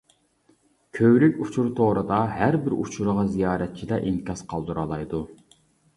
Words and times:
كۆۋرۈك 0.99 1.35
ئۇچۇر 1.43 1.69
تورىدا 1.81 2.17
ھەر 2.37 2.57
بىر 2.65 2.77
ئۇچۇرغا 2.79 3.27
زىيارەتچىلەر 3.35 4.09
ئىنكاس 4.09 4.43
قالدۇرالايدۇ. 4.55 5.25